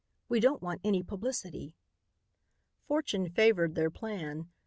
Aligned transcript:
"We 0.27 0.39
don't 0.39 0.63
want 0.63 0.81
any 0.83 1.03
publicity." 1.03 1.75
Fortune 2.87 3.29
favored 3.29 3.75
their 3.75 3.91
plan. 3.91 4.49